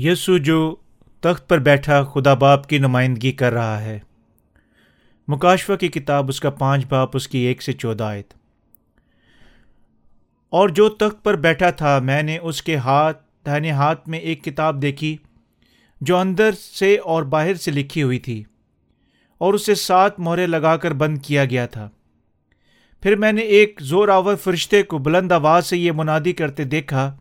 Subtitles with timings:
[0.00, 0.74] یسو جو
[1.20, 3.98] تخت پر بیٹھا خدا باپ کی نمائندگی کر رہا ہے۔
[5.28, 8.34] مکاشفہ کی کتاب اس کا پانچ باپ، اس کی ایک سے چودہ آیت۔
[10.48, 14.44] اور جو تخت پر بیٹھا تھا، میں نے اس کے ہاتھ، دہنے ہاتھ میں ایک
[14.44, 15.16] کتاب دیکھی،
[16.00, 18.44] جو اندر سے اور باہر سے لکھی ہوئی تھی،
[19.38, 21.88] اور اسے سات مہرے لگا کر بند کیا گیا تھا۔
[23.00, 27.16] پھر میں نے ایک زور آور فرشتے کو بلند آواز سے یہ منادی کرتے دیکھا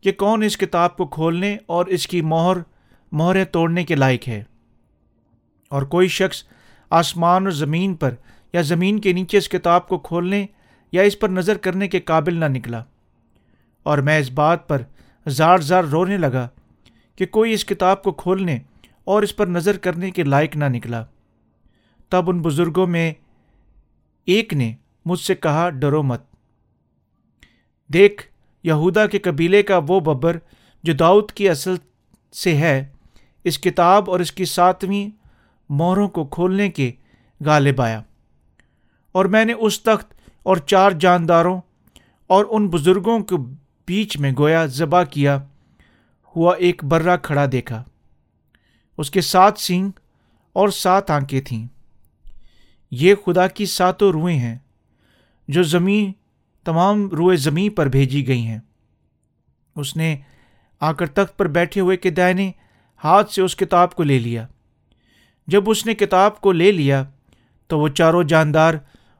[0.00, 2.56] کہ کون اس کتاب کو کھولنے اور اس کی مہر،
[3.12, 4.44] مہریں توڑنے کے لائق ہے۔
[5.68, 6.42] اور کوئی شخص
[6.90, 8.14] آسمان اور زمین پر
[8.52, 10.46] یا زمین کے نیچے اس کتاب کو کھولنے
[10.92, 12.84] یا اس پر نظر کرنے کے قابل نہ نکلا۔
[13.82, 14.82] اور میں اس بات پر
[15.28, 16.48] زار زار رونے لگا
[17.16, 18.58] کہ کوئی اس کتاب کو کھولنے
[19.04, 21.04] اور اس پر نظر کرنے کے لائق نہ نکلا۔
[22.08, 23.12] تب ان بزرگوں میں
[24.26, 26.22] ایک نے مجھ سے کہا، ڈرو مت۔
[27.92, 28.29] دیکھ
[28.62, 30.38] یہودا کے قبیلے کا وہ ببر
[30.82, 31.74] جو داؤد کی اصل
[32.32, 32.86] سے ہے،
[33.44, 35.10] اس کتاب اور اس کی ساتویں
[35.68, 36.92] مہروں کو کھولنے کے
[37.44, 38.02] غالب آیا۔
[39.12, 41.60] اور میں نے اس تخت اور چار جانداروں
[42.26, 43.36] اور ان بزرگوں کے
[43.86, 45.44] بیچ میں گویا ذبح کیا،
[46.36, 47.84] ہوا ایک برا کھڑا دیکھا۔
[48.98, 49.90] اس کے سات سینگ
[50.52, 51.66] اور سات آنکھیں تھیں۔
[52.90, 54.58] یہ خدا کی ساتوں روئیں ہیں
[55.48, 56.12] جو زمین
[56.64, 58.58] تمام روئے زمیں پر بھیجی گئی ہیں۔
[59.76, 60.16] اس نے
[60.80, 62.52] آ کر تخت پر بیٹھے ہوئے کے دائنے
[63.04, 64.46] ہاتھ سے اس کتاب کو لے لیا۔
[65.46, 67.04] جب اس نے کتاب کو لے لیا
[67.66, 68.74] تو وہ چاروں جاندار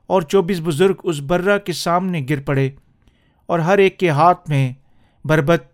[0.07, 2.71] اور چوبیس بزرگ اس برا کے سامنے گر پڑے
[3.47, 4.73] اور ہر ایک کے ہاتھ میں
[5.25, 5.65] بربت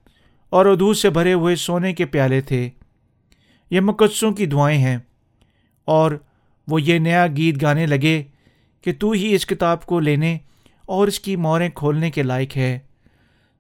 [0.51, 2.71] اور ادو سے بھرے ہوئے سونے کے پیالے تھے۔
[3.71, 4.99] یہ مقدسوں کی دعائیں ہیں
[5.85, 6.13] اور
[6.69, 8.23] وہ یہ نیا گیت گانے لگے
[8.83, 10.39] کہ تو ہی اس کتاب کو لینے
[10.87, 12.79] اور اس کی موریں کھولنے کے لائق ہے۔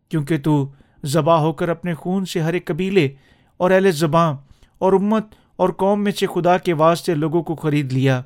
[0.09, 0.71] کیونکہ تو
[1.05, 3.09] ذبح ہو کر اپنے خون سے ہر ایک قبیلے
[3.57, 4.35] اور اہل زباں
[4.79, 8.23] اور امت اور قوم میں سے خدا کے واسطے لوگوں کو خرید لیا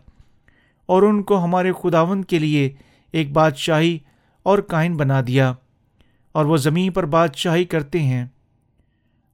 [0.87, 2.71] اور ان کو ہمارے خداون کے لیے
[3.13, 3.99] ایک بادشاہی
[4.43, 5.55] اور کائن بنا دیا
[6.33, 8.27] اور وہ زمین پر بادشاہی کرتے ہیں۔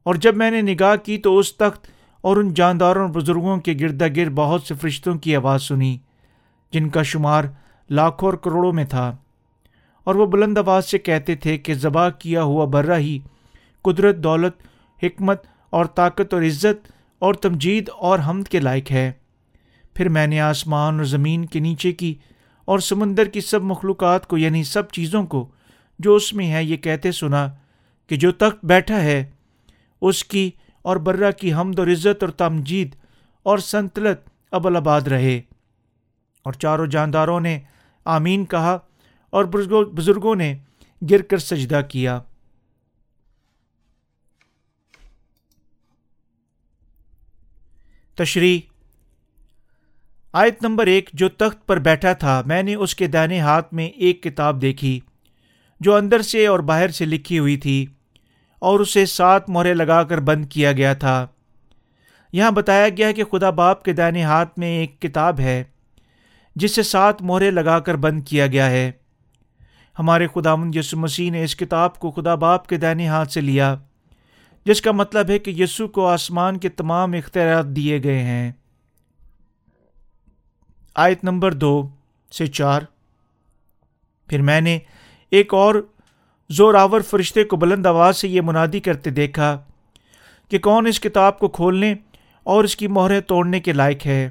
[0.05, 1.87] اور جب میں نے نگاہ کی تو اس تخت
[2.21, 5.99] اور ان جانداروں بزرگوں کے گردا گرد بہت سے فرشتوں کی آواز سنی،
[6.73, 7.45] جن کا شمار
[7.91, 9.17] لاکھوں اور کروڑوں میں تھا۔
[10.07, 13.19] اور وہ بلند آواز سے کہتے تھے کہ ذبح کیا ہوا برا ہی،
[13.83, 14.55] قدرت، دولت،
[15.03, 19.13] حکمت اور طاقت اور عزت اور تمجید اور حمد کے لائق ہے۔
[19.95, 22.15] پھر میں نے آسمان اور زمین کے نیچے کی
[22.65, 25.49] اور سمندر کی سب مخلوقات کو یعنی سب چیزوں کو
[25.99, 27.49] جو اس میں ہے، یہ کہتے سنا
[28.07, 29.25] کہ جو تخت بیٹھا ہے،
[30.03, 30.51] اس کی
[30.83, 32.95] اور برا کی حمد اور عزت اور تمجید
[33.43, 34.19] اور سنتلت
[34.53, 35.41] ابل آباد رہے۔
[36.45, 37.61] اور چاروں جانداروں نے
[38.05, 38.79] آمین کہا
[39.33, 39.45] اور
[39.95, 40.55] بزرگوں نے
[41.11, 42.19] گر کر سجدہ کیا۔
[48.17, 48.61] تشریح۔
[50.35, 53.87] آیت نمبر ایک، جو تخت پر بیٹھا تھا، میں نے اس کے دائنے ہاتھ میں
[53.87, 54.99] ایک کتاب دیکھی،
[55.81, 57.87] جو اندر سے اور باہر سے لکھی ہوئی تھی،
[58.59, 61.27] اور اسے سات مہرے لگا کر بند کیا گیا تھا۔
[62.33, 65.63] یہاں بتایا گیا کہ خدا باپ کے دائنے ہاتھ میں ایک کتاب ہے،
[66.57, 68.91] جسے سات مہرے لگا کر بند کیا گیا ہے۔
[69.99, 73.77] ہمارے خدا یسو مسیح نے اس کتاب کو خدا باپ کے دائنے ہاتھ سے لیا،
[74.65, 78.53] جس کا مطلب ہے کہ یسو کو آسمان کے تمام اختیارات دیے گئے ہیں۔
[80.95, 81.89] آیت نمبر دو
[82.33, 82.83] سے چار۔
[84.29, 84.79] پھر میں نے
[85.31, 85.75] ایک اور
[86.49, 89.59] زور آور فرشتے کو بلند آواز سے یہ منادی کرتے دیکھا
[90.49, 91.95] کہ کون اس کتاب کو کھولنے
[92.43, 94.31] اور اس کی مہریں توڑنے کے لائق ہے۔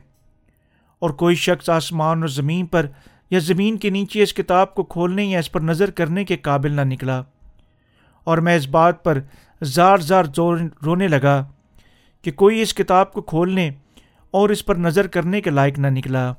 [1.00, 2.86] اور کوئی شخص آسمان اور زمین پر
[3.36, 6.72] یا زمین کے نیچے اس کتاب کو کھولنے یا اس پر نظر کرنے کے قابل
[6.72, 7.22] نہ نکلا۔
[8.24, 9.20] اور میں اس بات پر
[9.64, 11.52] زار زار زور رونے لگا
[12.22, 13.72] کہ کوئی اس کتاب کو کھولنے
[14.32, 16.34] اور اس پر نظر کرنے کے لائق نہ نکلا۔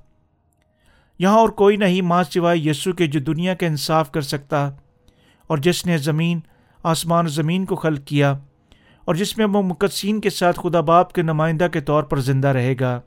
[1.19, 4.71] یہاں اور کوئی نہیں، ماں سوائے یسو کے جو دنیا کا انصاف کر سکتا
[5.47, 6.41] اور جس نے زمین،
[6.83, 8.39] آسمان زمین کو خلق کیا
[9.05, 12.49] اور جس میں وہ مقدسین کے ساتھ خدا باپ کے نمائندہ کے طور پر زندہ
[12.49, 13.01] رہے گا۔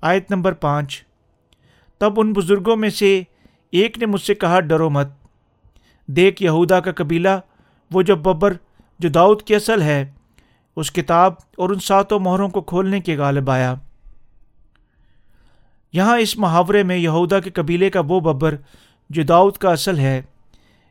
[0.00, 1.11] آیت نمبر پانچ۔
[2.02, 3.22] تب ان بزرگوں میں سے
[3.72, 5.08] ایک نے مجھ سے کہا، ڈرو مت۔
[6.06, 7.28] دیکھ، یہودا کا قبیلہ،
[7.90, 8.52] وہ جو ببر،
[8.98, 10.10] جو داؤد کی اصل ہے،
[10.76, 13.74] اس کتاب اور ان ساتوں مہروں کو کھولنے کے غالب آیا۔
[15.92, 18.56] یہاں اس محاورے میں یہودا کے قبیلے کا وہ ببر،
[19.10, 20.22] جو داؤد کا اصل ہے،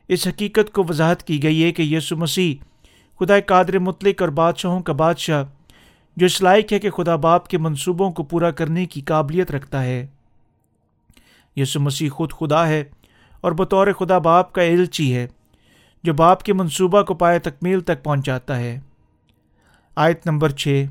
[0.08, 2.54] اس حقیقت کو وضاحت کی گئی ہے کہ یسو مسیح
[3.20, 5.44] خدا قادر مطلق اور بادشاہوں کا بادشاہ،
[6.16, 9.84] جو اس لائق ہے کہ خدا باپ کے منصوبوں کو پورا کرنے کی قابلیت رکھتا
[9.84, 10.06] ہے۔
[11.56, 12.82] یسو مسیح خود خدا ہے
[13.40, 15.26] اور بطور خدا باپ کا الچی ہے،
[16.04, 18.78] جو باپ کے منصوبہ کو پائے تکمیل تک پہنچاتا ہے۔
[19.96, 20.84] آیت نمبر چھ،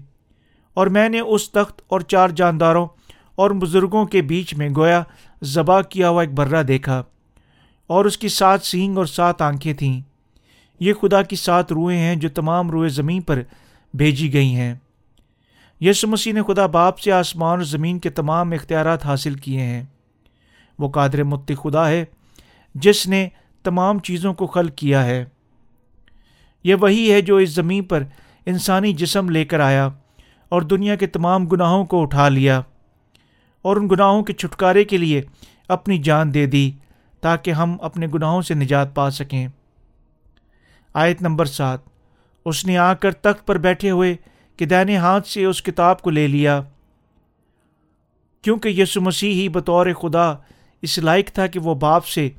[0.74, 2.88] اور میں نے اس تخت اور چار جانداروں
[3.36, 5.02] اور بزرگوں کے بیچ میں گویا
[5.44, 7.04] ذبح کیا ہوا ایک برہ دیکھا
[7.88, 10.02] اور اس کی سات سینگ اور سات آنکھیں تھیں۔
[10.80, 13.42] یہ خدا کی سات روئیں ہیں جو تمام روئے زمین پر
[13.94, 14.74] بھیجی گئی ہیں۔
[15.82, 19.84] یسو مسیح نے خدا باپ سے آسمان اور زمین کے تمام اختیارات حاصل کیے ہیں۔
[20.82, 22.06] وہ قادر متی خدا ہے،
[22.76, 23.30] جس نے
[23.64, 25.26] تمام چیزوں کو خل کیا ہے۔
[26.64, 28.04] یہ وہی ہے جو اس زمین پر
[28.46, 29.90] انسانی جسم لے کر آیا
[30.50, 32.62] اور دنیا کے تمام گناہوں کو اٹھا لیا
[33.62, 35.22] اور ان گناہوں کے چھٹکارے کے لیے
[35.68, 36.72] اپنی جان دے دی
[37.22, 39.48] تاکہ ہم اپنے گناہوں سے نجات پا سکیں۔
[40.94, 41.80] آیت نمبر سات،
[42.46, 44.16] اس نے آ کر تخت پر بیٹھے ہوئے
[44.58, 46.62] کہ دہنے ہاتھ سے اس کتاب کو لے لیا۔
[48.42, 50.34] کیونکہ یسو مسیح ہی بطور خدا
[50.82, 52.30] اس لائق تھا کہ وہ باپ سے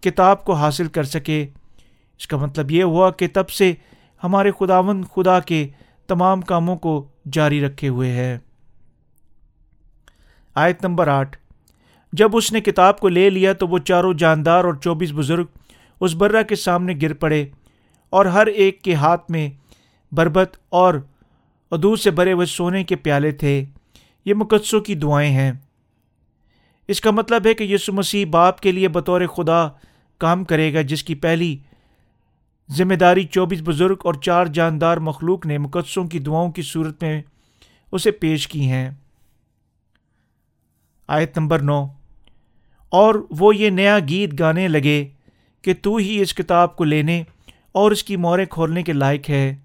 [0.00, 1.46] کتاب کو حاصل کر سکے۔
[2.18, 3.72] اس کا مطلب یہ ہوا کہ تب سے
[4.24, 5.68] ہمارے خداون خدا کے
[6.06, 8.38] تمام کاموں کو جاری رکھے ہوئے ہے۔
[10.54, 11.36] آیت نمبر آٹھ۔
[12.12, 15.44] جب اس نے کتاب کو لے لیا تو وہ چاروں جاندار اور چوبیس بزرگ
[16.00, 17.46] اس برہ کے سامنے گر پڑے
[18.10, 19.50] اور ہر ایک کے ہاتھ میں
[20.12, 20.94] بربت اور
[21.70, 23.64] ادور سے بھرے ہوئے سونے کے پیالے تھے۔
[24.24, 25.52] یہ مقدسوں کی دعائیں ہیں۔
[26.90, 29.68] اس کا مطلب ہے کہ یسو مسیح باپ کے لیے بطور خدا
[30.18, 31.56] کام کرے گا، جس کی پہلی
[32.70, 37.22] ذمہ داری چوبیس بزرگ اور چار جاندار مخلوق نے مقدسوں کی دعاؤں کی صورت میں
[37.92, 38.90] اسے پیش کی ہیں۔
[41.08, 41.86] آیت نمبر نو۔
[42.88, 45.08] اور وہ یہ نیا گیت گانے لگے
[45.62, 47.22] کہ تو ہی اس کتاب کو لینے
[47.72, 49.56] اور اس کی موریں کھولنے کے لائق ہے،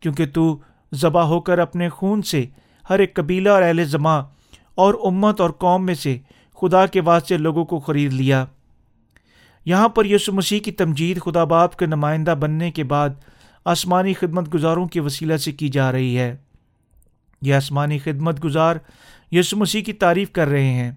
[0.00, 0.58] کیونکہ تو
[0.94, 2.44] ذبح ہو کر اپنے خون سے
[2.90, 4.22] ہر ایک قبیلہ اور اہل زماں
[4.74, 6.18] اور امت اور قوم میں سے
[6.62, 8.44] خدا کے واسطے لوگوں کو خرید لیا۔
[9.64, 13.08] یہاں پر یسو مسیح کی تمجید خدا باپ کے نمائندہ بننے کے بعد
[13.64, 16.36] آسمانی خدمت گزاروں کے وسیلہ سے کی جا رہی ہے۔
[17.42, 18.76] یہ آسمانی خدمت گزار
[19.32, 20.92] یسو مسیح کی تعریف کر رہے ہیں۔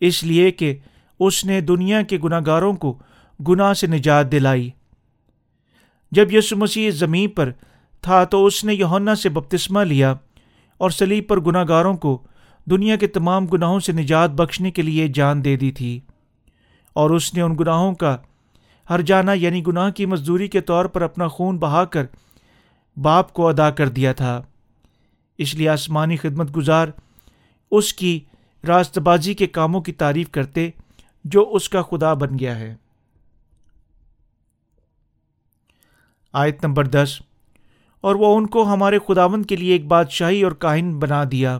[0.00, 0.76] اس لیے کہ
[1.20, 2.98] اس نے دنیا کے گناہ گاروں کو
[3.48, 4.70] گناہ سے نجات دلائی۔
[6.10, 7.50] جب یسو مسیح زمین پر
[8.02, 10.14] تھا تو اس نے یونا سے بپتسمہ لیا
[10.78, 12.22] اور سلیب پر گناہ گاروں کو
[12.70, 16.00] دنیا کے تمام گناہوں سے نجات بخشنے کے لیے جان دے دی تھی۔
[16.92, 18.16] اور اس نے ان گناہوں کا
[18.90, 22.06] ہر جانا یعنی گناہ کی مزدوری کے طور پر اپنا خون بہا کر
[22.96, 24.42] باپ کو ادا کر دیا تھا۔
[25.38, 26.88] اس لیے آسمانی خدمت گزار
[27.70, 28.20] اس کی
[28.68, 30.70] راست بازی کے کاموں کی تعریف کرتے
[31.24, 32.74] جو اس کا خدا بن گیا ہے۔
[36.32, 37.22] آیت نمبر دس،
[38.00, 41.58] اور وہ ان کو ہمارے خداون کے لیے ایک بادشاہی اور کاہن بنا دیا۔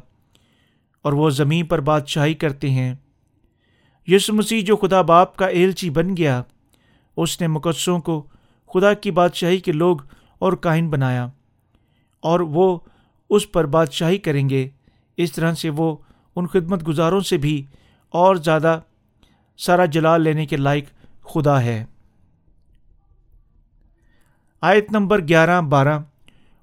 [1.04, 2.94] اور وہ زمین پر بادشاہی کرتے ہیں۔
[4.08, 6.42] یس مسیح جو خدا باپ کا ایلچی بن گیا،
[7.16, 8.26] اس نے مقدسوں کو
[8.74, 9.96] خدا کی بادشاہی کے لوگ
[10.38, 11.26] اور کاہن بنایا
[12.20, 12.78] اور وہ
[13.30, 14.68] اس پر بادشاہی کریں گے۔
[15.16, 15.96] اس طرح سے وہ
[16.36, 17.64] ان خدمت گزاروں سے بھی
[18.08, 18.80] اور زیادہ
[19.58, 20.84] سارا جلال لینے کے لائق
[21.24, 21.84] خدا ہے۔
[24.62, 25.98] آیت نمبر گیارہ بارہ،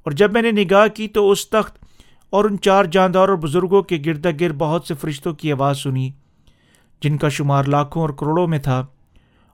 [0.06, 1.85] اور جب میں نے نگاہ کی تو اس تخت
[2.30, 6.11] اور ان چار جاندار اور بزرگوں کے گردا گر بہت سے فرشتوں کی آواز سنی،
[7.02, 8.85] جن کا شمار لاکھوں اور کروڑوں میں تھا۔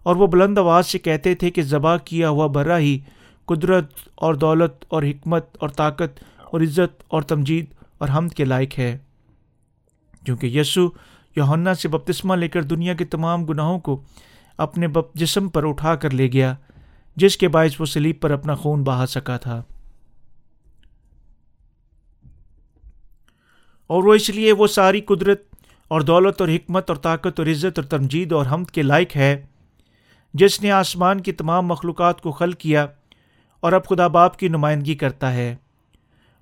[0.04, 3.00] اور وہ بلند آواز سے کہتے تھے کہ ذبح کیا ہوا برا ہی
[3.46, 7.66] قدرت اور دولت اور حکمت اور طاقت اور عزت اور تمجید
[7.98, 8.98] اور حمد کے لائق ہے۔
[10.26, 10.90] کیونکہ یسو
[11.36, 14.02] یونا سے بپتسمہ لے کر دنیا کے تمام گناہوں کو
[14.58, 16.56] اپنے جسم پر اٹھا کر لے گیا،
[17.16, 19.64] جس کے باعث وہ سلیب پر اپنا خون بہا سکا تھا۔
[23.92, 25.42] اور وہ اس لیے وہ ساری قدرت
[25.88, 29.46] اور دولت اور حکمت اور طاقت اور عزت اور تمجید اور حمد کے لائق ہے،
[30.34, 32.86] جس نے آسمان کی تمام مخلوقات کو خل کیا
[33.60, 35.56] اور اب خدا باپ کی نمائندگی کرتا ہے۔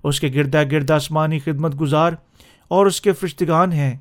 [0.04, 2.12] اس کے گردا گرد آسمانی خدمت گزار
[2.68, 3.96] اور اس کے فرشتگان ہیں،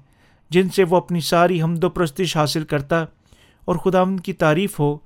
[0.50, 3.06] جن سے وہ اپنی ساری حمد و پرستش حاصل کرتا
[3.66, 4.98] اور خدا ان کی تعریف ہو۔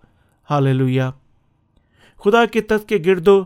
[0.49, 0.99] حال
[2.23, 3.41] خدا کے تخت کے گرد و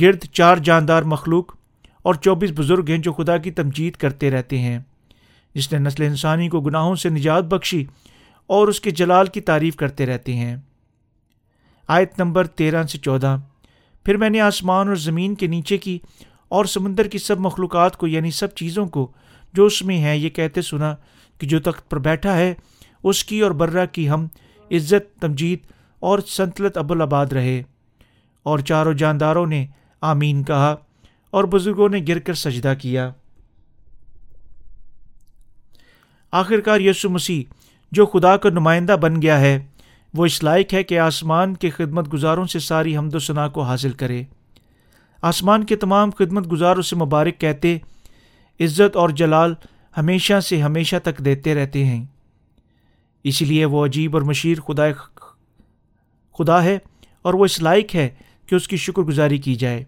[0.00, 1.61] گرد چار جاندار مخلوق
[2.02, 4.78] اور چوبیس بزرگ ہیں جو خدا کی تمجید کرتے رہتے ہیں۔
[5.54, 7.84] جس نے نسل انسانی کو گناہوں سے نجات بخشی
[8.46, 10.56] اور اس کے جلال کی تعریف کرتے رہتے ہیں۔
[11.88, 13.36] آیت نمبر تیرہ سے چودہ۔
[14.04, 15.98] پھر میں نے آسمان اور زمین کے نیچے کی
[16.48, 19.12] اور سمندر کی سب مخلوقات کو یعنی سب چیزوں کو،
[19.52, 20.94] جو اس میں ہیں، یہ کہتے سنا
[21.38, 22.54] کہ جو تخت پر بیٹھا ہے،
[23.02, 24.26] اس کی اور برہ کی ہم
[24.70, 25.58] عزت، تمجید
[26.00, 27.62] اور سنتلت ابوالآباد رہے۔
[28.42, 29.66] اور چاروں جانداروں نے
[30.00, 30.76] آمین کہا۔
[31.32, 33.10] اور بزرگوں نے گر کر سجدہ کیا۔
[36.32, 37.52] آخر کار یسو مسیح،
[37.92, 39.66] جو خدا کا نمائندہ بن گیا ہے،
[40.14, 43.62] وہ اس لائق ہے کہ آسمان کے خدمت گزاروں سے ساری حمد و ثناء کو
[43.62, 44.22] حاصل کرے۔
[45.22, 47.78] آسمان کے تمام خدمت گزار اسے مبارک کہتے،
[48.60, 49.54] عزت اور جلال
[49.96, 52.04] ہمیشہ سے ہمیشہ تک دیتے رہتے ہیں۔
[53.24, 54.84] اسی لیے وہ عجیب اور مشیر خدا
[56.38, 56.78] خدا ہے
[57.22, 58.10] اور وہ اس لائق ہے
[58.46, 59.84] کہ اس کی شکر گزاری کی جائے۔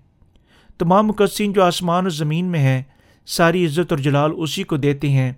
[0.78, 2.82] تمام مقدسین جو آسمان و زمین میں ہیں،
[3.26, 5.32] ساری عزت اور جلال اسی کو دیتے ہیں،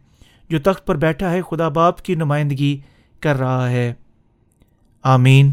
[0.49, 2.81] جو تخت پر بیٹھا ہے، خدا باپ کی نمائندگی
[3.21, 3.95] کر رہا ہے۔
[5.03, 5.53] آمین۔